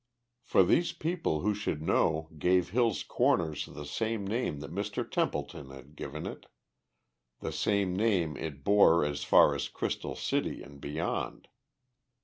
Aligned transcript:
For 0.41 0.63
these 0.63 0.93
people 0.93 1.41
who 1.41 1.53
should 1.53 1.79
know 1.83 2.27
gave 2.39 2.71
Hill's 2.71 3.03
Corners 3.03 3.67
the 3.67 3.85
same 3.85 4.25
name 4.25 4.59
that 4.61 4.73
Mr. 4.73 5.07
Templeton 5.07 5.69
had 5.69 5.95
given 5.95 6.25
it, 6.25 6.47
the 7.39 7.51
same 7.51 7.95
name 7.95 8.35
it 8.35 8.63
bore 8.63 9.05
as 9.05 9.23
far 9.23 9.53
as 9.53 9.69
Crystal 9.69 10.15
City 10.15 10.63
and 10.63 10.81
beyond. 10.81 11.49